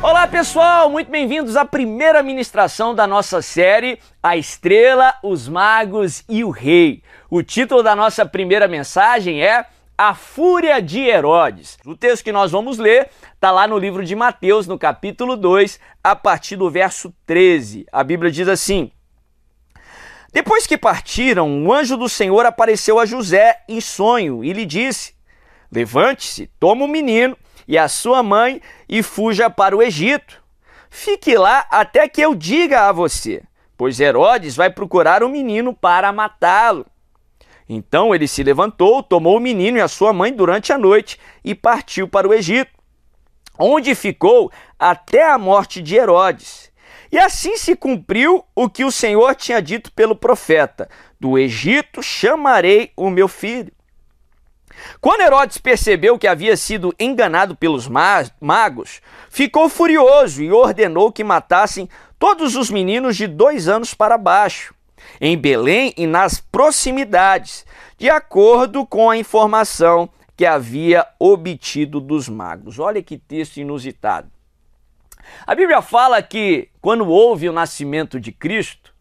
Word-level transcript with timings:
Olá 0.00 0.28
pessoal, 0.28 0.88
muito 0.88 1.10
bem-vindos 1.10 1.56
à 1.56 1.64
primeira 1.64 2.22
ministração 2.22 2.94
da 2.94 3.04
nossa 3.04 3.42
série 3.42 3.98
A 4.22 4.36
Estrela, 4.36 5.14
os 5.20 5.48
Magos 5.48 6.22
e 6.28 6.44
o 6.44 6.50
Rei. 6.50 7.02
O 7.28 7.42
título 7.42 7.82
da 7.82 7.96
nossa 7.96 8.24
primeira 8.24 8.68
mensagem 8.68 9.42
é 9.42 9.66
A 9.98 10.14
Fúria 10.14 10.80
de 10.80 11.00
Herodes. 11.00 11.76
O 11.84 11.96
texto 11.96 12.22
que 12.22 12.30
nós 12.30 12.52
vamos 12.52 12.78
ler 12.78 13.10
está 13.34 13.50
lá 13.50 13.66
no 13.66 13.76
livro 13.76 14.04
de 14.04 14.14
Mateus, 14.14 14.68
no 14.68 14.78
capítulo 14.78 15.36
2, 15.36 15.80
a 16.04 16.14
partir 16.14 16.54
do 16.54 16.70
verso 16.70 17.12
13. 17.26 17.84
A 17.90 18.04
Bíblia 18.04 18.30
diz 18.30 18.46
assim: 18.46 18.92
Depois 20.32 20.66
que 20.66 20.78
partiram, 20.78 21.66
o 21.66 21.72
anjo 21.72 21.96
do 21.96 22.08
Senhor 22.08 22.46
apareceu 22.46 22.98
a 22.98 23.04
José 23.04 23.60
em 23.68 23.82
sonho 23.82 24.42
e 24.42 24.52
lhe 24.52 24.64
disse: 24.64 25.14
Levante-se, 25.70 26.50
toma 26.58 26.86
o 26.86 26.88
menino 26.88 27.36
e 27.68 27.76
a 27.76 27.86
sua 27.86 28.22
mãe 28.22 28.60
e 28.88 29.02
fuja 29.02 29.50
para 29.50 29.76
o 29.76 29.82
Egito. 29.82 30.42
Fique 30.88 31.36
lá 31.36 31.66
até 31.70 32.08
que 32.08 32.20
eu 32.22 32.34
diga 32.34 32.88
a 32.88 32.92
você, 32.92 33.42
pois 33.76 34.00
Herodes 34.00 34.56
vai 34.56 34.70
procurar 34.70 35.22
o 35.22 35.28
menino 35.28 35.74
para 35.74 36.12
matá-lo. 36.12 36.86
Então 37.68 38.14
ele 38.14 38.26
se 38.26 38.42
levantou, 38.42 39.02
tomou 39.02 39.36
o 39.36 39.40
menino 39.40 39.78
e 39.78 39.80
a 39.82 39.88
sua 39.88 40.14
mãe 40.14 40.32
durante 40.32 40.72
a 40.72 40.78
noite 40.78 41.18
e 41.44 41.54
partiu 41.54 42.08
para 42.08 42.26
o 42.26 42.32
Egito, 42.32 42.70
onde 43.58 43.94
ficou 43.94 44.50
até 44.78 45.30
a 45.30 45.36
morte 45.36 45.82
de 45.82 45.94
Herodes. 45.94 46.71
E 47.12 47.18
assim 47.18 47.58
se 47.58 47.76
cumpriu 47.76 48.42
o 48.54 48.70
que 48.70 48.86
o 48.86 48.90
Senhor 48.90 49.34
tinha 49.34 49.60
dito 49.60 49.92
pelo 49.92 50.16
profeta: 50.16 50.88
Do 51.20 51.38
Egito 51.38 52.02
chamarei 52.02 52.90
o 52.96 53.10
meu 53.10 53.28
filho. 53.28 53.70
Quando 54.98 55.20
Herodes 55.20 55.58
percebeu 55.58 56.18
que 56.18 56.26
havia 56.26 56.56
sido 56.56 56.94
enganado 56.98 57.54
pelos 57.54 57.86
magos, 57.86 59.02
ficou 59.28 59.68
furioso 59.68 60.42
e 60.42 60.50
ordenou 60.50 61.12
que 61.12 61.22
matassem 61.22 61.86
todos 62.18 62.56
os 62.56 62.70
meninos 62.70 63.14
de 63.14 63.26
dois 63.26 63.68
anos 63.68 63.92
para 63.92 64.16
baixo, 64.16 64.74
em 65.20 65.36
Belém 65.36 65.92
e 65.98 66.06
nas 66.06 66.40
proximidades, 66.40 67.66
de 67.98 68.08
acordo 68.08 68.86
com 68.86 69.10
a 69.10 69.18
informação 69.18 70.08
que 70.34 70.46
havia 70.46 71.06
obtido 71.18 72.00
dos 72.00 72.26
magos. 72.26 72.78
Olha 72.78 73.02
que 73.02 73.18
texto 73.18 73.58
inusitado. 73.58 74.30
A 75.46 75.54
Bíblia 75.54 75.82
fala 75.82 76.22
que 76.22 76.68
quando 76.80 77.08
houve 77.08 77.48
o 77.48 77.52
nascimento 77.52 78.18
de 78.20 78.32
Cristo, 78.32 78.92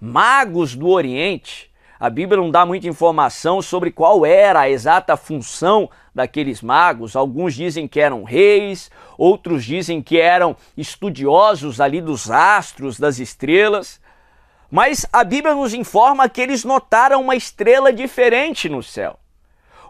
magos 0.00 0.74
do 0.74 0.88
Oriente 0.88 1.68
a 2.00 2.08
Bíblia 2.08 2.40
não 2.40 2.48
dá 2.48 2.64
muita 2.64 2.86
informação 2.86 3.60
sobre 3.60 3.90
qual 3.90 4.24
era 4.24 4.60
a 4.60 4.70
exata 4.70 5.16
função 5.16 5.90
daqueles 6.14 6.62
magos. 6.62 7.16
Alguns 7.16 7.54
dizem 7.54 7.88
que 7.88 7.98
eram 7.98 8.22
reis, 8.22 8.88
outros 9.16 9.64
dizem 9.64 10.00
que 10.00 10.20
eram 10.20 10.56
estudiosos 10.76 11.80
ali 11.80 12.00
dos 12.00 12.30
astros, 12.30 13.00
das 13.00 13.18
estrelas. 13.18 14.00
Mas 14.70 15.06
a 15.12 15.24
Bíblia 15.24 15.56
nos 15.56 15.74
informa 15.74 16.28
que 16.28 16.40
eles 16.40 16.62
notaram 16.62 17.20
uma 17.20 17.34
estrela 17.34 17.92
diferente 17.92 18.68
no 18.68 18.80
céu. 18.80 19.18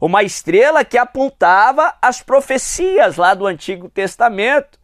Uma 0.00 0.22
estrela 0.22 0.86
que 0.86 0.96
apontava 0.96 1.92
as 2.00 2.22
profecias 2.22 3.16
lá 3.16 3.34
do 3.34 3.46
Antigo 3.46 3.90
Testamento 3.90 4.78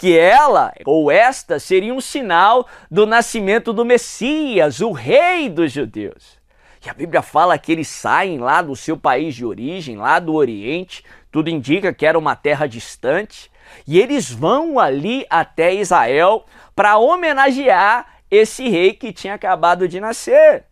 que 0.00 0.18
ela 0.18 0.72
ou 0.86 1.10
esta 1.10 1.60
seria 1.60 1.92
um 1.92 2.00
sinal 2.00 2.66
do 2.90 3.04
nascimento 3.04 3.70
do 3.70 3.84
Messias, 3.84 4.80
o 4.80 4.92
rei 4.92 5.50
dos 5.50 5.70
judeus. 5.70 6.38
E 6.82 6.88
a 6.88 6.94
Bíblia 6.94 7.20
fala 7.20 7.58
que 7.58 7.70
eles 7.70 7.88
saem 7.88 8.38
lá 8.38 8.62
do 8.62 8.74
seu 8.74 8.96
país 8.96 9.34
de 9.34 9.44
origem, 9.44 9.98
lá 9.98 10.18
do 10.18 10.32
Oriente, 10.32 11.04
tudo 11.30 11.50
indica 11.50 11.92
que 11.92 12.06
era 12.06 12.18
uma 12.18 12.34
terra 12.34 12.66
distante, 12.66 13.52
e 13.86 14.00
eles 14.00 14.30
vão 14.30 14.78
ali 14.78 15.26
até 15.28 15.74
Israel 15.74 16.46
para 16.74 16.96
homenagear 16.96 18.06
esse 18.30 18.70
rei 18.70 18.94
que 18.94 19.12
tinha 19.12 19.34
acabado 19.34 19.86
de 19.86 20.00
nascer. 20.00 20.64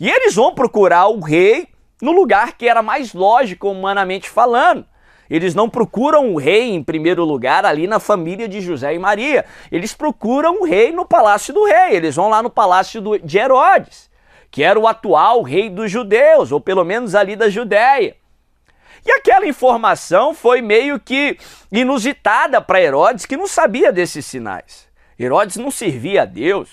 E 0.00 0.10
eles 0.10 0.34
vão 0.34 0.52
procurar 0.52 1.06
o 1.06 1.20
rei 1.20 1.68
no 2.00 2.10
lugar 2.10 2.58
que 2.58 2.68
era 2.68 2.82
mais 2.82 3.14
lógico, 3.14 3.70
humanamente 3.70 4.28
falando. 4.28 4.84
Eles 5.32 5.54
não 5.54 5.68
procuram 5.68 6.32
o 6.32 6.38
rei 6.38 6.70
em 6.70 6.84
primeiro 6.84 7.24
lugar 7.24 7.64
ali 7.64 7.86
na 7.86 7.98
família 7.98 8.46
de 8.46 8.60
José 8.60 8.94
e 8.94 8.98
Maria. 8.98 9.44
Eles 9.70 9.94
procuram 9.94 10.60
o 10.60 10.64
rei 10.64 10.92
no 10.92 11.04
palácio 11.04 11.52
do 11.52 11.64
rei. 11.64 11.96
Eles 11.96 12.14
vão 12.14 12.28
lá 12.28 12.42
no 12.42 12.50
palácio 12.50 13.02
de 13.24 13.38
Herodes 13.38 14.12
que 14.52 14.62
era 14.62 14.78
o 14.78 14.86
atual 14.86 15.40
rei 15.40 15.70
dos 15.70 15.90
judeus, 15.90 16.52
ou 16.52 16.60
pelo 16.60 16.84
menos 16.84 17.14
ali 17.14 17.34
da 17.34 17.48
Judéia. 17.48 18.14
E 19.04 19.10
aquela 19.10 19.46
informação 19.46 20.34
foi 20.34 20.60
meio 20.60 21.00
que 21.00 21.38
inusitada 21.72 22.60
para 22.60 22.80
Herodes, 22.80 23.24
que 23.24 23.36
não 23.36 23.46
sabia 23.46 23.90
desses 23.90 24.26
sinais. 24.26 24.86
Herodes 25.18 25.56
não 25.56 25.70
servia 25.70 26.22
a 26.22 26.24
Deus. 26.26 26.68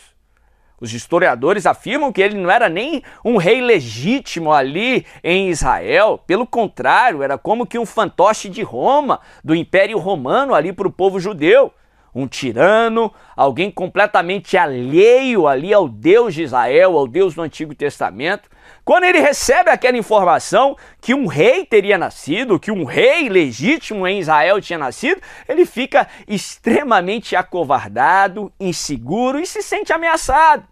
Os 0.79 0.93
historiadores 0.93 1.65
afirmam 1.65 2.11
que 2.11 2.21
ele 2.21 2.37
não 2.37 2.49
era 2.49 2.69
nem 2.69 3.03
um 3.23 3.37
rei 3.37 3.61
legítimo 3.61 4.53
ali 4.53 5.05
em 5.23 5.49
Israel, 5.49 6.19
pelo 6.25 6.47
contrário, 6.47 7.21
era 7.21 7.37
como 7.37 7.65
que 7.65 7.77
um 7.77 7.85
fantoche 7.85 8.49
de 8.49 8.61
Roma, 8.61 9.19
do 9.43 9.53
Império 9.53 9.97
Romano 9.97 10.53
ali 10.53 10.71
para 10.71 10.87
o 10.87 10.91
povo 10.91 11.19
judeu 11.19 11.73
um 12.13 12.27
tirano, 12.27 13.13
alguém 13.35 13.69
completamente 13.71 14.57
alheio 14.57 15.47
ali 15.47 15.73
ao 15.73 15.87
Deus 15.87 16.33
de 16.33 16.43
Israel, 16.43 16.97
ao 16.97 17.07
Deus 17.07 17.35
do 17.35 17.41
Antigo 17.41 17.75
Testamento. 17.75 18.49
Quando 18.83 19.03
ele 19.03 19.19
recebe 19.19 19.69
aquela 19.69 19.97
informação 19.97 20.75
que 20.99 21.13
um 21.13 21.27
rei 21.27 21.65
teria 21.65 21.97
nascido, 21.97 22.59
que 22.59 22.71
um 22.71 22.83
rei 22.83 23.29
legítimo 23.29 24.07
em 24.07 24.19
Israel 24.19 24.59
tinha 24.59 24.79
nascido, 24.79 25.21
ele 25.47 25.65
fica 25.65 26.07
extremamente 26.27 27.35
acovardado, 27.35 28.51
inseguro 28.59 29.39
e 29.39 29.45
se 29.45 29.61
sente 29.61 29.93
ameaçado. 29.93 30.67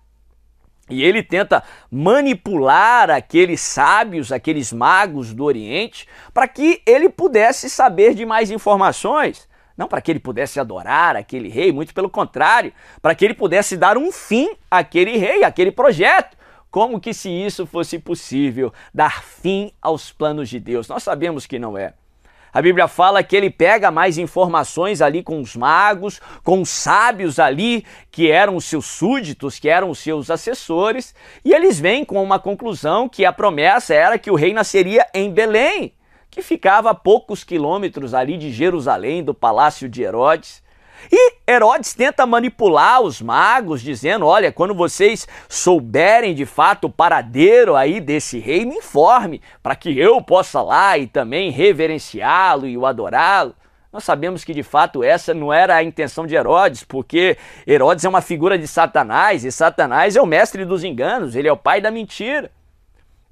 E 0.89 1.03
ele 1.03 1.21
tenta 1.21 1.63
manipular 1.91 3.09
aqueles 3.09 3.59
sábios, 3.59 4.31
aqueles 4.31 4.71
magos 4.71 5.33
do 5.33 5.43
Oriente, 5.43 6.07
para 6.33 6.47
que 6.47 6.81
ele 6.85 7.09
pudesse 7.09 7.69
saber 7.69 8.13
de 8.13 8.25
mais 8.25 8.49
informações. 8.49 9.46
Não 9.77 9.87
para 9.87 10.01
que 10.01 10.11
ele 10.11 10.19
pudesse 10.19 10.59
adorar 10.59 11.15
aquele 11.15 11.47
rei, 11.49 11.71
muito 11.71 11.93
pelo 11.93 12.09
contrário, 12.09 12.73
para 12.99 13.13
que 13.13 13.23
ele 13.23 13.35
pudesse 13.35 13.77
dar 13.77 13.95
um 13.95 14.11
fim 14.11 14.49
àquele 14.69 15.17
rei, 15.17 15.43
àquele 15.43 15.71
projeto. 15.71 16.35
Como 16.71 16.99
que 16.99 17.13
se 17.13 17.29
isso 17.29 17.65
fosse 17.65 17.99
possível, 17.99 18.73
dar 18.93 19.23
fim 19.23 19.71
aos 19.81 20.11
planos 20.11 20.49
de 20.49 20.59
Deus? 20.59 20.87
Nós 20.87 21.03
sabemos 21.03 21.45
que 21.45 21.59
não 21.59 21.77
é. 21.77 21.93
A 22.51 22.61
Bíblia 22.61 22.87
fala 22.87 23.21
que 23.21 23.35
ele 23.35 23.51
pega 23.51 23.91
mais 23.91 24.17
informações 24.17 25.01
ali 25.01 25.21
com 25.21 25.39
os 25.39 25.55
magos, 25.55 26.19
com 26.43 26.61
os 26.61 26.69
sábios 26.69 27.37
ali, 27.37 27.85
que 28.09 28.31
eram 28.31 28.55
os 28.55 28.65
seus 28.65 28.85
súditos, 28.85 29.59
que 29.59 29.69
eram 29.69 29.91
os 29.91 29.99
seus 29.99 30.31
assessores, 30.31 31.13
e 31.45 31.53
eles 31.53 31.79
vêm 31.79 32.03
com 32.03 32.21
uma 32.23 32.39
conclusão 32.39 33.07
que 33.07 33.25
a 33.25 33.33
promessa 33.33 33.93
era 33.93 34.17
que 34.17 34.31
o 34.31 34.35
rei 34.35 34.53
nasceria 34.53 35.05
em 35.13 35.31
Belém 35.31 35.93
que 36.29 36.41
ficava 36.41 36.91
a 36.91 36.95
poucos 36.95 37.43
quilômetros 37.43 38.13
ali 38.13 38.37
de 38.37 38.51
Jerusalém, 38.51 39.23
do 39.23 39.33
palácio 39.33 39.89
de 39.89 40.03
Herodes. 40.03 40.63
E 41.11 41.35
Herodes 41.47 41.93
tenta 41.93 42.25
manipular 42.25 43.01
os 43.01 43.21
magos, 43.21 43.81
dizendo: 43.81 44.25
Olha, 44.25 44.51
quando 44.51 44.73
vocês 44.73 45.27
souberem 45.47 46.33
de 46.33 46.45
fato 46.45 46.85
o 46.85 46.91
paradeiro 46.91 47.75
aí 47.75 48.01
desse 48.01 48.39
rei, 48.39 48.65
me 48.65 48.75
informe, 48.75 49.41
para 49.61 49.75
que 49.75 49.97
eu 49.97 50.21
possa 50.21 50.61
lá 50.61 50.97
e 50.97 51.07
também 51.07 51.51
reverenciá-lo 51.51 52.67
e 52.67 52.77
o 52.77 52.85
adorá-lo. 52.85 53.55
Nós 53.91 54.03
sabemos 54.03 54.43
que 54.43 54.53
de 54.53 54.63
fato 54.63 55.03
essa 55.03 55.33
não 55.33 55.51
era 55.51 55.75
a 55.75 55.83
intenção 55.83 56.27
de 56.27 56.35
Herodes, 56.35 56.83
porque 56.83 57.37
Herodes 57.65 58.03
é 58.03 58.09
uma 58.09 58.21
figura 58.21 58.57
de 58.57 58.67
Satanás 58.67 59.45
e 59.45 59.51
Satanás 59.51 60.15
é 60.15 60.21
o 60.21 60.25
mestre 60.25 60.65
dos 60.65 60.83
enganos, 60.83 61.35
ele 61.35 61.47
é 61.47 61.51
o 61.51 61.57
pai 61.57 61.79
da 61.79 61.89
mentira. 61.89 62.51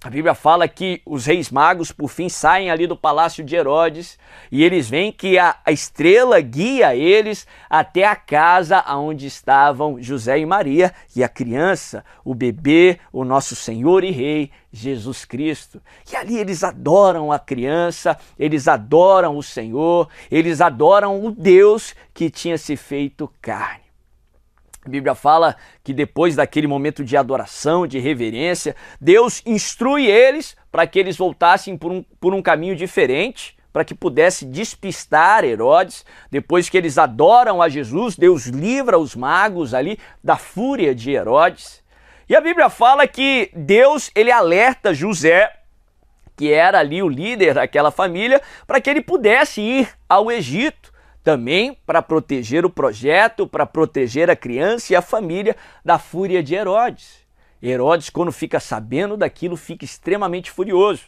A 0.05 0.09
Bíblia 0.11 0.35
fala 0.35 0.67
que 0.67 1.02
os 1.03 1.25
reis 1.25 1.49
magos, 1.49 1.91
por 1.91 2.09
fim, 2.09 2.29
saem 2.29 2.69
ali 2.69 2.85
do 2.85 2.96
palácio 2.96 3.43
de 3.43 3.55
Herodes 3.55 4.19
e 4.52 4.63
eles 4.63 4.87
veem 4.87 5.11
que 5.11 5.40
a, 5.40 5.55
a 5.66 5.72
estrela 5.72 6.40
guia 6.41 6.96
eles 6.96 7.47
até 7.67 8.05
a 8.05 8.16
casa 8.16 8.85
onde 8.87 9.25
estavam 9.25 9.99
José 9.99 10.37
e 10.37 10.46
Maria 10.46 10.93
e 11.16 11.23
a 11.23 11.28
criança, 11.28 12.05
o 12.23 12.35
bebê, 12.35 12.99
o 13.11 13.25
nosso 13.25 13.55
Senhor 13.55 14.03
e 14.03 14.11
Rei 14.11 14.52
Jesus 14.72 15.25
Cristo. 15.25 15.81
E 16.13 16.16
ali 16.16 16.37
eles 16.37 16.63
adoram 16.63 17.31
a 17.31 17.40
criança, 17.40 18.16
eles 18.37 18.67
adoram 18.67 19.35
o 19.35 19.41
Senhor, 19.41 20.08
eles 20.29 20.61
adoram 20.61 21.25
o 21.25 21.31
Deus 21.31 21.96
que 22.13 22.29
tinha 22.29 22.59
se 22.59 22.75
feito 22.75 23.28
carne. 23.41 23.84
A 24.85 24.90
Bíblia 24.90 25.16
fala 25.16 25.55
que 25.84 25.91
depois 25.91 26.35
daquele 26.35 26.67
momento 26.67 27.03
de 27.03 27.17
adoração, 27.17 27.87
de 27.87 27.97
reverência, 27.97 28.76
Deus 29.02 29.41
instrui 29.43 30.05
eles 30.05 30.55
para 30.72 30.85
que 30.85 30.99
eles 30.99 31.17
voltassem 31.17 31.76
por 31.76 31.91
um, 31.91 32.03
por 32.20 32.35
um 32.35 32.41
caminho 32.41 32.76
diferente, 32.76 33.58
para 33.73 33.84
que 33.84 33.96
pudesse 33.96 34.46
despistar 34.46 35.43
Herodes. 35.43 36.05
Depois 36.29 36.70
que 36.70 36.78
eles 36.78 36.99
adoram 36.99 37.64
a 37.64 37.67
Jesus, 37.67 38.16
Deus 38.16 38.46
livra 38.46 38.99
os 38.99 39.16
magos 39.16 39.73
ali 39.73 39.97
da 40.23 40.37
fúria 40.37 40.93
de 40.93 41.11
Herodes. 41.11 41.84
E 42.29 42.35
a 42.35 42.41
Bíblia 42.41 42.70
fala 42.70 43.08
que 43.08 43.49
Deus 43.55 44.11
ele 44.14 44.32
alerta 44.32 44.93
José 44.93 45.52
que 46.37 46.52
era 46.52 46.79
ali 46.79 47.02
o 47.02 47.08
líder 47.08 47.53
daquela 47.53 47.91
família, 47.91 48.41
para 48.67 48.82
que 48.82 48.90
ele 48.90 49.02
pudesse 49.02 49.61
ir 49.61 49.90
ao 50.08 50.29
Egito, 50.29 50.91
também 51.25 51.75
para 51.87 52.03
proteger 52.03 52.67
o 52.67 52.69
projeto, 52.69 53.47
para 53.47 53.66
proteger 53.66 54.29
a 54.29 54.35
criança 54.35 54.93
e 54.93 54.95
a 54.95 55.01
família 55.01 55.57
da 55.83 55.97
fúria 55.97 56.43
de 56.43 56.53
Herodes. 56.53 57.25
Herodes, 57.61 58.11
quando 58.11 58.31
fica 58.31 58.59
sabendo 58.59 59.17
daquilo, 59.17 59.57
fica 59.57 59.83
extremamente 59.83 60.51
furioso. 60.51 61.05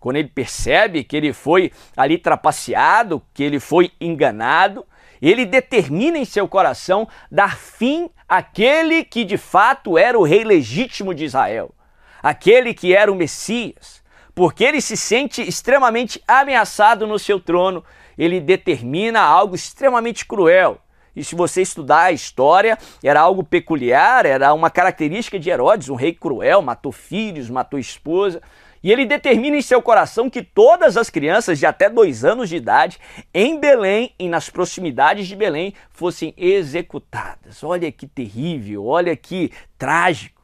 Quando 0.00 0.16
ele 0.16 0.26
percebe 0.28 1.04
que 1.04 1.16
ele 1.16 1.32
foi 1.32 1.70
ali 1.96 2.18
trapaceado, 2.18 3.22
que 3.32 3.44
ele 3.44 3.60
foi 3.60 3.92
enganado, 4.00 4.84
ele 5.22 5.46
determina 5.46 6.18
em 6.18 6.24
seu 6.24 6.48
coração 6.48 7.06
dar 7.30 7.56
fim 7.56 8.10
àquele 8.28 9.04
que 9.04 9.24
de 9.24 9.36
fato 9.36 9.96
era 9.96 10.18
o 10.18 10.24
rei 10.24 10.42
legítimo 10.42 11.14
de 11.14 11.26
Israel, 11.26 11.72
aquele 12.20 12.74
que 12.74 12.92
era 12.92 13.12
o 13.12 13.14
Messias, 13.14 14.02
porque 14.34 14.64
ele 14.64 14.80
se 14.80 14.96
sente 14.96 15.42
extremamente 15.42 16.20
ameaçado 16.26 17.06
no 17.06 17.20
seu 17.20 17.38
trono, 17.38 17.84
ele 18.20 18.38
determina 18.38 19.20
algo 19.20 19.54
extremamente 19.54 20.26
cruel. 20.26 20.78
E 21.16 21.24
se 21.24 21.34
você 21.34 21.62
estudar 21.62 22.02
a 22.02 22.12
história, 22.12 22.78
era 23.02 23.20
algo 23.20 23.42
peculiar, 23.42 24.26
era 24.26 24.52
uma 24.52 24.68
característica 24.70 25.38
de 25.38 25.48
Herodes, 25.48 25.88
um 25.88 25.94
rei 25.94 26.12
cruel, 26.12 26.60
matou 26.60 26.92
filhos, 26.92 27.48
matou 27.48 27.78
esposa. 27.78 28.42
E 28.82 28.92
ele 28.92 29.06
determina 29.06 29.56
em 29.56 29.62
seu 29.62 29.80
coração 29.80 30.28
que 30.28 30.42
todas 30.42 30.98
as 30.98 31.08
crianças 31.08 31.58
de 31.58 31.64
até 31.64 31.88
dois 31.88 32.22
anos 32.22 32.50
de 32.50 32.56
idade 32.56 32.98
em 33.32 33.58
Belém 33.58 34.14
e 34.18 34.28
nas 34.28 34.50
proximidades 34.50 35.26
de 35.26 35.34
Belém 35.34 35.74
fossem 35.90 36.34
executadas. 36.36 37.64
Olha 37.64 37.90
que 37.90 38.06
terrível, 38.06 38.84
olha 38.84 39.16
que 39.16 39.50
trágico. 39.78 40.42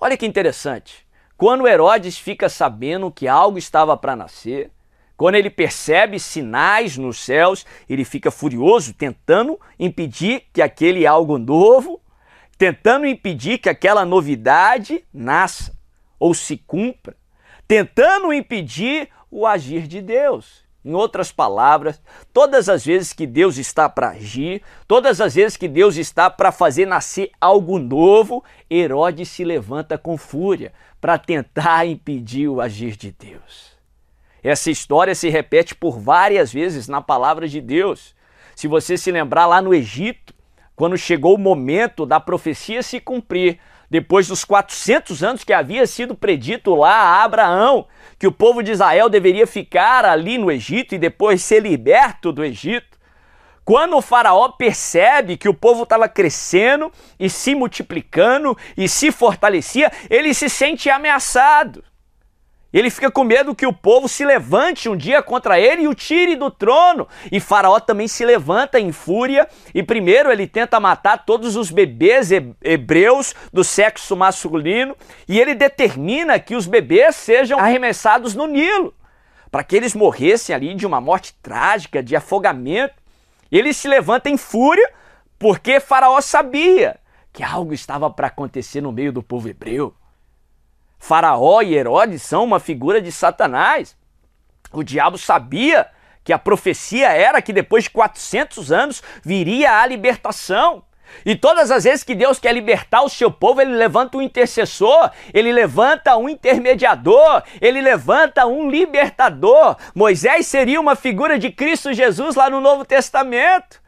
Olha 0.00 0.16
que 0.16 0.26
interessante. 0.26 1.06
Quando 1.36 1.68
Herodes 1.68 2.18
fica 2.18 2.48
sabendo 2.48 3.12
que 3.12 3.28
algo 3.28 3.58
estava 3.58 3.96
para 3.96 4.16
nascer, 4.16 4.72
quando 5.18 5.34
ele 5.34 5.50
percebe 5.50 6.20
sinais 6.20 6.96
nos 6.96 7.18
céus, 7.18 7.66
ele 7.88 8.04
fica 8.04 8.30
furioso, 8.30 8.94
tentando 8.94 9.58
impedir 9.76 10.44
que 10.52 10.62
aquele 10.62 11.08
algo 11.08 11.38
novo, 11.38 12.00
tentando 12.56 13.04
impedir 13.04 13.58
que 13.58 13.68
aquela 13.68 14.04
novidade 14.04 15.04
nasça 15.12 15.76
ou 16.20 16.32
se 16.32 16.56
cumpra, 16.56 17.16
tentando 17.66 18.32
impedir 18.32 19.08
o 19.28 19.44
agir 19.44 19.88
de 19.88 20.00
Deus. 20.00 20.64
Em 20.84 20.94
outras 20.94 21.32
palavras, 21.32 22.00
todas 22.32 22.68
as 22.68 22.86
vezes 22.86 23.12
que 23.12 23.26
Deus 23.26 23.58
está 23.58 23.88
para 23.88 24.10
agir, 24.10 24.62
todas 24.86 25.20
as 25.20 25.34
vezes 25.34 25.56
que 25.56 25.66
Deus 25.66 25.96
está 25.96 26.30
para 26.30 26.52
fazer 26.52 26.86
nascer 26.86 27.32
algo 27.40 27.80
novo, 27.80 28.44
Herodes 28.70 29.28
se 29.30 29.42
levanta 29.42 29.98
com 29.98 30.16
fúria 30.16 30.72
para 31.00 31.18
tentar 31.18 31.84
impedir 31.90 32.46
o 32.46 32.60
agir 32.60 32.94
de 32.94 33.10
Deus. 33.10 33.77
Essa 34.42 34.70
história 34.70 35.14
se 35.14 35.28
repete 35.28 35.74
por 35.74 35.98
várias 35.98 36.52
vezes 36.52 36.88
na 36.88 37.00
palavra 37.00 37.48
de 37.48 37.60
Deus. 37.60 38.14
Se 38.54 38.68
você 38.68 38.96
se 38.96 39.10
lembrar 39.10 39.46
lá 39.46 39.60
no 39.60 39.74
Egito, 39.74 40.34
quando 40.76 40.96
chegou 40.96 41.34
o 41.34 41.38
momento 41.38 42.06
da 42.06 42.20
profecia 42.20 42.82
se 42.82 43.00
cumprir, 43.00 43.58
depois 43.90 44.28
dos 44.28 44.44
400 44.44 45.22
anos 45.22 45.44
que 45.44 45.52
havia 45.52 45.86
sido 45.86 46.14
predito 46.14 46.74
lá 46.74 46.92
a 46.92 47.24
Abraão, 47.24 47.86
que 48.18 48.26
o 48.26 48.32
povo 48.32 48.62
de 48.62 48.72
Israel 48.72 49.08
deveria 49.08 49.46
ficar 49.46 50.04
ali 50.04 50.38
no 50.38 50.50
Egito 50.50 50.94
e 50.94 50.98
depois 50.98 51.42
ser 51.42 51.62
liberto 51.62 52.32
do 52.32 52.44
Egito. 52.44 52.98
Quando 53.64 53.96
o 53.96 54.02
faraó 54.02 54.48
percebe 54.50 55.36
que 55.36 55.48
o 55.48 55.54
povo 55.54 55.82
estava 55.82 56.08
crescendo 56.08 56.90
e 57.18 57.28
se 57.28 57.54
multiplicando 57.54 58.56
e 58.76 58.88
se 58.88 59.12
fortalecia, 59.12 59.92
ele 60.08 60.32
se 60.32 60.48
sente 60.48 60.88
ameaçado. 60.88 61.84
Ele 62.72 62.90
fica 62.90 63.10
com 63.10 63.24
medo 63.24 63.54
que 63.54 63.66
o 63.66 63.72
povo 63.72 64.08
se 64.08 64.24
levante 64.24 64.90
um 64.90 64.96
dia 64.96 65.22
contra 65.22 65.58
ele 65.58 65.82
e 65.82 65.88
o 65.88 65.94
tire 65.94 66.36
do 66.36 66.50
trono. 66.50 67.08
E 67.32 67.40
Faraó 67.40 67.80
também 67.80 68.06
se 68.06 68.24
levanta 68.24 68.78
em 68.78 68.92
fúria 68.92 69.48
e 69.74 69.82
primeiro 69.82 70.30
ele 70.30 70.46
tenta 70.46 70.78
matar 70.78 71.24
todos 71.24 71.56
os 71.56 71.70
bebês 71.70 72.30
hebreus 72.62 73.34
do 73.52 73.64
sexo 73.64 74.14
masculino 74.14 74.94
e 75.26 75.40
ele 75.40 75.54
determina 75.54 76.38
que 76.38 76.54
os 76.54 76.66
bebês 76.66 77.16
sejam 77.16 77.58
arremessados 77.58 78.34
no 78.34 78.46
Nilo, 78.46 78.94
para 79.50 79.64
que 79.64 79.74
eles 79.74 79.94
morressem 79.94 80.54
ali 80.54 80.74
de 80.74 80.86
uma 80.86 81.00
morte 81.00 81.34
trágica, 81.42 82.02
de 82.02 82.14
afogamento. 82.14 82.94
Ele 83.50 83.72
se 83.72 83.88
levanta 83.88 84.28
em 84.28 84.36
fúria 84.36 84.90
porque 85.38 85.80
Faraó 85.80 86.20
sabia 86.20 87.00
que 87.32 87.42
algo 87.42 87.72
estava 87.72 88.10
para 88.10 88.26
acontecer 88.26 88.82
no 88.82 88.92
meio 88.92 89.12
do 89.12 89.22
povo 89.22 89.48
hebreu. 89.48 89.94
Faraó 90.98 91.62
e 91.62 91.74
Herodes 91.74 92.22
são 92.22 92.44
uma 92.44 92.60
figura 92.60 93.00
de 93.00 93.12
Satanás. 93.12 93.96
O 94.72 94.82
diabo 94.82 95.16
sabia 95.16 95.86
que 96.24 96.32
a 96.32 96.38
profecia 96.38 97.08
era 97.08 97.40
que 97.40 97.52
depois 97.52 97.84
de 97.84 97.90
400 97.90 98.70
anos 98.70 99.02
viria 99.24 99.80
a 99.80 99.86
libertação. 99.86 100.82
E 101.24 101.34
todas 101.34 101.70
as 101.70 101.84
vezes 101.84 102.04
que 102.04 102.14
Deus 102.14 102.38
quer 102.38 102.52
libertar 102.52 103.02
o 103.02 103.08
seu 103.08 103.30
povo, 103.30 103.62
ele 103.62 103.72
levanta 103.72 104.18
um 104.18 104.22
intercessor, 104.22 105.10
ele 105.32 105.50
levanta 105.52 106.16
um 106.16 106.28
intermediador, 106.28 107.42
ele 107.60 107.80
levanta 107.80 108.46
um 108.46 108.68
libertador. 108.70 109.76
Moisés 109.94 110.46
seria 110.46 110.80
uma 110.80 110.94
figura 110.94 111.38
de 111.38 111.50
Cristo 111.50 111.94
Jesus 111.94 112.36
lá 112.36 112.50
no 112.50 112.60
Novo 112.60 112.84
Testamento. 112.84 113.80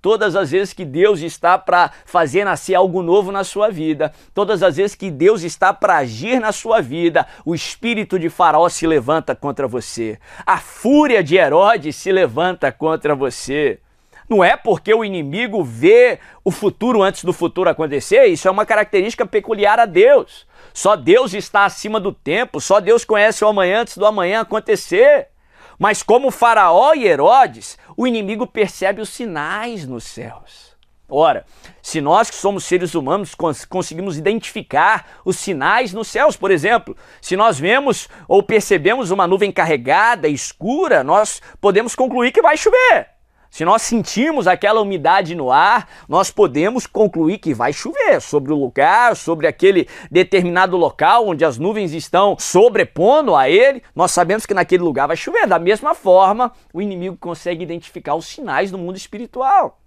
Todas 0.00 0.36
as 0.36 0.52
vezes 0.52 0.72
que 0.72 0.84
Deus 0.84 1.20
está 1.20 1.58
para 1.58 1.90
fazer 2.04 2.44
nascer 2.44 2.74
algo 2.74 3.02
novo 3.02 3.32
na 3.32 3.42
sua 3.42 3.68
vida, 3.68 4.12
todas 4.32 4.62
as 4.62 4.76
vezes 4.76 4.94
que 4.94 5.10
Deus 5.10 5.42
está 5.42 5.74
para 5.74 5.96
agir 5.96 6.40
na 6.40 6.52
sua 6.52 6.80
vida, 6.80 7.26
o 7.44 7.54
espírito 7.54 8.16
de 8.18 8.28
Faraó 8.28 8.68
se 8.68 8.86
levanta 8.86 9.34
contra 9.34 9.66
você. 9.66 10.18
A 10.46 10.58
fúria 10.58 11.22
de 11.22 11.36
Herodes 11.36 11.96
se 11.96 12.12
levanta 12.12 12.70
contra 12.70 13.14
você. 13.14 13.80
Não 14.28 14.44
é 14.44 14.56
porque 14.56 14.92
o 14.92 15.04
inimigo 15.04 15.64
vê 15.64 16.20
o 16.44 16.50
futuro 16.50 17.02
antes 17.02 17.24
do 17.24 17.32
futuro 17.32 17.70
acontecer, 17.70 18.26
isso 18.26 18.46
é 18.46 18.50
uma 18.50 18.66
característica 18.66 19.26
peculiar 19.26 19.80
a 19.80 19.86
Deus. 19.86 20.46
Só 20.72 20.94
Deus 20.94 21.32
está 21.32 21.64
acima 21.64 21.98
do 21.98 22.12
tempo, 22.12 22.60
só 22.60 22.78
Deus 22.78 23.04
conhece 23.04 23.42
o 23.42 23.48
amanhã 23.48 23.80
antes 23.80 23.96
do 23.96 24.06
amanhã 24.06 24.42
acontecer. 24.42 25.28
Mas 25.78 26.02
como 26.02 26.30
Faraó 26.30 26.92
e 26.94 27.06
Herodes, 27.06 27.78
o 27.96 28.06
inimigo 28.06 28.46
percebe 28.46 29.00
os 29.00 29.10
sinais 29.10 29.86
nos 29.86 30.04
céus. 30.04 30.76
Ora, 31.10 31.46
se 31.80 32.02
nós 32.02 32.28
que 32.28 32.36
somos 32.36 32.64
seres 32.64 32.94
humanos 32.94 33.34
cons 33.34 33.64
conseguimos 33.64 34.18
identificar 34.18 35.06
os 35.24 35.36
sinais 35.38 35.94
nos 35.94 36.08
céus, 36.08 36.36
por 36.36 36.50
exemplo, 36.50 36.94
se 37.20 37.34
nós 37.34 37.58
vemos 37.58 38.08
ou 38.26 38.42
percebemos 38.42 39.10
uma 39.10 39.26
nuvem 39.26 39.50
carregada, 39.50 40.28
escura, 40.28 41.02
nós 41.02 41.40
podemos 41.62 41.94
concluir 41.94 42.30
que 42.30 42.42
vai 42.42 42.58
chover. 42.58 43.17
Se 43.50 43.64
nós 43.64 43.82
sentirmos 43.82 44.46
aquela 44.46 44.80
umidade 44.80 45.34
no 45.34 45.50
ar, 45.50 45.88
nós 46.08 46.30
podemos 46.30 46.86
concluir 46.86 47.38
que 47.38 47.54
vai 47.54 47.72
chover 47.72 48.20
sobre 48.20 48.52
o 48.52 48.56
lugar, 48.56 49.16
sobre 49.16 49.46
aquele 49.46 49.88
determinado 50.10 50.76
local 50.76 51.26
onde 51.26 51.44
as 51.44 51.58
nuvens 51.58 51.92
estão 51.92 52.36
sobrepondo 52.38 53.34
a 53.34 53.48
ele. 53.48 53.82
Nós 53.94 54.12
sabemos 54.12 54.44
que 54.44 54.54
naquele 54.54 54.82
lugar 54.82 55.06
vai 55.08 55.16
chover. 55.16 55.46
Da 55.46 55.58
mesma 55.58 55.94
forma, 55.94 56.52
o 56.72 56.82
inimigo 56.82 57.16
consegue 57.16 57.62
identificar 57.62 58.14
os 58.14 58.26
sinais 58.26 58.70
do 58.70 58.78
mundo 58.78 58.96
espiritual. 58.96 59.80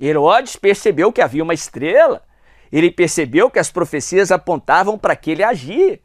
Herodes 0.00 0.56
percebeu 0.56 1.12
que 1.12 1.20
havia 1.20 1.44
uma 1.44 1.54
estrela, 1.54 2.22
ele 2.72 2.90
percebeu 2.90 3.50
que 3.50 3.58
as 3.58 3.70
profecias 3.70 4.32
apontavam 4.32 4.98
para 4.98 5.12
aquele 5.12 5.44
agir. 5.44 6.00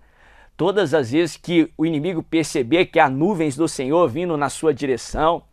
Todas 0.55 0.93
as 0.93 1.11
vezes 1.11 1.37
que 1.37 1.71
o 1.77 1.85
inimigo 1.85 2.21
perceber 2.21 2.87
que 2.87 2.99
há 2.99 3.09
nuvens 3.09 3.55
do 3.55 3.67
Senhor 3.67 4.07
vindo 4.09 4.35
na 4.35 4.49
sua 4.49 4.73
direção, 4.73 5.43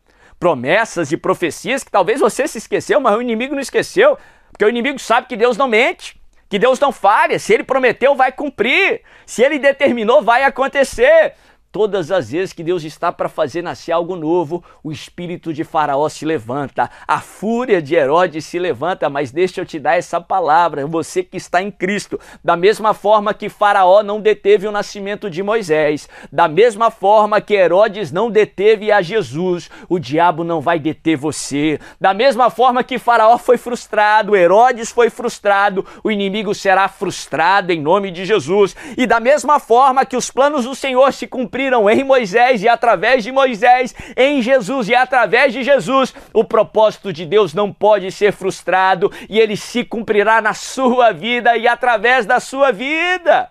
promessas 0.45 1.11
e 1.11 1.17
profecias 1.17 1.83
que 1.83 1.91
talvez 1.91 2.21
você 2.21 2.47
se 2.47 2.59
esqueceu, 2.59 3.01
mas 3.01 3.17
o 3.17 3.23
inimigo 3.23 3.55
não 3.55 3.63
esqueceu, 3.63 4.19
porque 4.51 4.63
o 4.63 4.69
inimigo 4.69 4.99
sabe 4.99 5.27
que 5.27 5.39
Deus 5.39 5.57
não 5.57 5.67
mente, 5.67 6.21
que 6.51 6.59
Deus 6.59 6.79
não 6.79 6.93
falha. 6.93 7.39
Se 7.39 7.55
ele 7.55 7.65
prometeu, 7.65 8.15
vai 8.15 8.31
cumprir. 8.31 9.01
Se 9.25 9.43
ele 9.43 9.59
determinou, 9.59 10.21
vai 10.21 10.45
acontecer. 10.45 11.33
Todas 11.75 12.13
as 12.13 12.31
vezes 12.31 12.53
que 12.53 12.63
Deus 12.63 12.85
está 12.85 13.11
para 13.11 13.29
fazer 13.29 13.61
nascer 13.61 13.91
algo 13.91 14.15
novo, 14.15 14.63
o 14.81 14.93
espírito 14.93 15.53
de 15.53 15.65
Faraó 15.65 16.09
se 16.09 16.25
levanta, 16.25 16.89
a 17.05 17.19
fúria 17.19 17.83
de 17.83 17.97
Herodes 17.97 18.45
se 18.45 18.61
levanta, 18.61 19.11
mas 19.11 19.33
deixa 19.33 19.61
eu 19.61 19.67
te 19.67 19.81
dar 19.81 19.97
essa 19.97 20.21
palavra, 20.21 20.87
você 20.87 21.25
que 21.25 21.37
está 21.37 21.61
em 21.61 21.73
Cristo, 21.73 22.21
da 22.45 22.57
mesma 22.57 22.95
forma 22.95 23.35
que 23.35 23.49
Faraó 23.49 24.05
não 24.05 24.21
deteve 24.21 24.69
o 24.69 24.71
nascimento 24.71 25.29
de 25.29 25.43
Moisés, 25.43 26.09
da 26.31 26.47
mesma 26.47 26.93
forma 26.93 27.41
que 27.41 27.55
Herodes 27.55 28.13
não 28.13 28.31
deteve 28.31 28.93
a 28.93 29.03
Jesus, 29.03 29.69
o 29.89 29.99
diabo 29.99 30.45
não 30.45 30.61
vai 30.61 30.79
deter 30.79 31.17
você. 31.17 31.81
Da 32.01 32.15
mesma 32.15 32.51
forma 32.51 32.85
que 32.85 33.01
Faraó 33.01 33.37
foi 33.37 33.57
frustrado, 33.57 34.37
Herodes 34.37 34.93
foi 34.93 35.11
frustrado, 35.11 35.85
o 36.05 36.11
inimigo 36.13 36.55
será 36.55 36.87
frustrado 36.87 37.73
em 37.73 37.81
nome 37.81 38.13
de 38.13 38.25
Jesus. 38.25 38.77
E 38.97 39.09
da 39.09 39.19
mesma 39.19 39.59
forma 39.59 40.07
que 40.07 40.17
os 40.17 40.31
planos 40.31 40.65
do 40.67 40.77
Senhor 40.77 41.13
se 41.13 41.27
cumpriram, 41.27 41.64
em 41.91 42.05
Moisés 42.05 42.63
e 42.63 42.69
através 42.69 43.23
de 43.23 43.31
Moisés, 43.31 43.95
em 44.17 44.43
Jesus 44.43 44.89
e 44.89 44.95
através 44.95 45.53
de 45.53 45.63
Jesus, 45.63 46.15
o 46.33 46.45
propósito 46.45 47.13
de 47.13 47.25
Deus 47.25 47.55
não 47.55 47.73
pode 47.73 48.11
ser 48.11 48.33
frustrado 48.33 49.11
e 49.29 49.39
ele 49.39 49.57
se 49.57 49.85
cumprirá 49.85 50.41
na 50.41 50.55
sua 50.55 51.13
vida 51.13 51.57
e 51.57 51.67
através 51.69 52.27
da 52.27 52.41
sua 52.41 52.73
vida. 52.73 53.51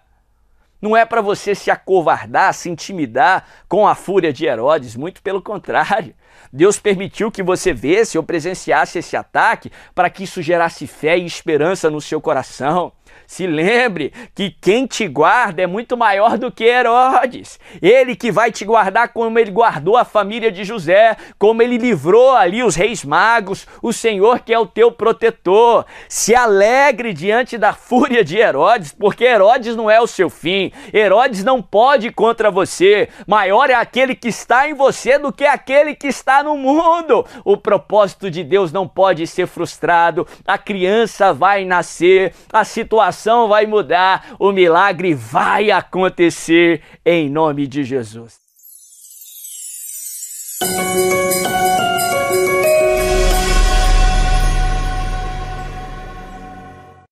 Não 0.82 0.98
é 0.98 1.06
para 1.06 1.22
você 1.22 1.56
se 1.56 1.72
acovardar, 1.72 2.54
se 2.54 2.70
intimidar 2.70 3.48
com 3.70 3.88
a 3.88 3.96
fúria 3.96 4.34
de 4.34 4.46
Herodes, 4.46 4.98
muito 4.98 5.22
pelo 5.22 5.42
contrário. 5.42 6.14
Deus 6.52 6.78
permitiu 6.78 7.32
que 7.32 7.42
você 7.42 7.74
vesse 7.74 8.18
ou 8.18 8.24
presenciasse 8.24 9.00
esse 9.00 9.16
ataque 9.16 9.72
para 9.96 10.10
que 10.10 10.26
isso 10.26 10.42
gerasse 10.42 10.86
fé 10.86 11.18
e 11.18 11.26
esperança 11.26 11.90
no 11.90 12.02
seu 12.02 12.20
coração. 12.20 12.92
Se 13.34 13.48
lembre 13.48 14.14
que 14.36 14.52
quem 14.52 14.86
te 14.86 15.08
guarda 15.08 15.64
é 15.64 15.66
muito 15.66 15.98
maior 15.98 16.38
do 16.38 16.52
que 16.52 16.66
Herodes. 16.66 17.60
Ele 17.82 18.16
que 18.16 18.32
vai 18.32 18.52
te 18.52 18.64
guardar 18.64 19.08
como 19.08 19.40
ele 19.40 19.50
guardou 19.50 19.98
a 19.98 20.06
família 20.06 20.52
de 20.52 20.64
José, 20.64 21.18
como 21.40 21.64
ele 21.64 21.80
livrou 21.80 22.36
ali 22.36 22.62
os 22.62 22.76
reis 22.76 23.04
magos, 23.04 23.66
o 23.82 23.92
Senhor 23.92 24.42
que 24.42 24.54
é 24.54 24.60
o 24.60 24.68
teu 24.68 24.92
protetor. 24.92 25.84
Se 26.08 26.36
alegre 26.36 27.12
diante 27.12 27.58
da 27.58 27.74
fúria 27.74 28.24
de 28.24 28.38
Herodes, 28.38 28.94
porque 28.94 29.24
Herodes 29.24 29.76
não 29.76 29.90
é 29.90 30.00
o 30.00 30.06
seu 30.06 30.30
fim. 30.30 30.72
Herodes 30.94 31.44
não 31.44 31.60
pode 31.60 32.12
contra 32.12 32.52
você. 32.52 33.10
Maior 33.26 33.68
é 33.68 33.74
aquele 33.74 34.14
que 34.14 34.28
está 34.28 34.70
em 34.70 34.76
você 34.76 35.18
do 35.18 35.34
que 35.34 35.44
aquele 35.44 35.96
que 35.96 36.06
está 36.06 36.44
no 36.44 36.56
mundo. 36.56 37.26
O 37.44 37.58
propósito 37.58 38.30
de 38.30 38.44
Deus 38.44 38.72
não 38.72 38.88
pode 38.88 39.26
ser 39.26 39.48
frustrado. 39.48 40.28
A 40.46 40.60
criança 40.60 41.34
vai 41.34 41.66
nascer, 41.66 42.32
a 42.54 42.64
situação 42.64 43.23
situação 43.24 43.48
vai 43.48 43.66
mudar, 43.66 44.36
o 44.38 44.52
milagre 44.52 45.16
vai 45.16 45.72
acontecer 45.72 46.82
em 47.06 47.30
nome 47.30 47.66
de 47.66 47.84
Jesus. 47.84 48.44